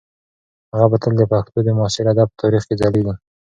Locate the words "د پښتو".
1.17-1.57